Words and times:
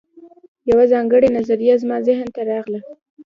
یوه 0.69 0.85
ځانګړې 0.93 1.29
نظریه 1.37 1.75
زما 1.81 1.97
ذهن 2.07 2.27
ته 2.35 2.41
راغله 2.51 2.79